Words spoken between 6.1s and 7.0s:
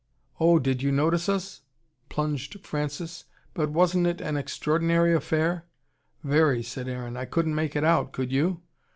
"Very," said